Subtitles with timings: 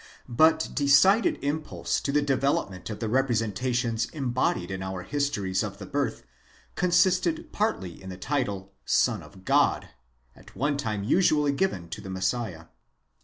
[0.27, 5.85] But decided impulse to the development of the representations embodied in our histories of the
[5.85, 6.23] birth,
[6.73, 9.89] consisted partly in the title, Sox of God,
[10.35, 12.65] at one time usually given to the Messiah.